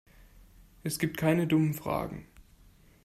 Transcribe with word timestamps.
Es 0.81 0.97
gibt 0.97 1.17
keine 1.17 1.45
dummen 1.45 1.75
Fragen. 1.75 2.25